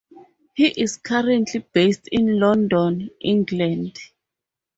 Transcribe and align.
He 0.55 0.65
is 0.69 0.97
currently 0.97 1.59
based 1.73 2.07
in 2.07 2.39
London, 2.39 3.11
England. 3.19 3.99